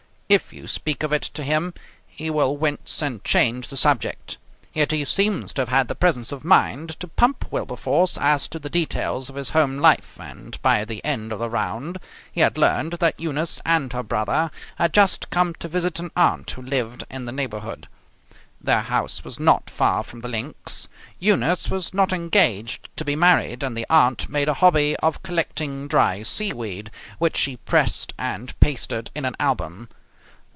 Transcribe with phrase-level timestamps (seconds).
[0.33, 1.73] If you speak of it to him,
[2.07, 4.37] he will wince and change the subject.
[4.71, 8.57] Yet he seems to have had the presence of mind to pump Wilberforce as to
[8.57, 11.97] the details of his home life, and by the end of the round
[12.31, 16.49] he had learned that Eunice and her brother had just come to visit an aunt
[16.51, 17.89] who lived in the neighbourhood.
[18.61, 20.87] Their house was not far from the links;
[21.19, 25.89] Eunice was not engaged to be married; and the aunt made a hobby of collecting
[25.89, 26.89] dry seaweed,
[27.19, 29.89] which she pressed and pasted in an album.